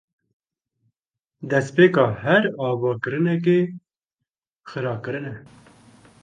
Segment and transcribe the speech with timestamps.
[1.49, 3.59] Destpêka her avakirinekê,
[4.69, 5.35] xirakirin e.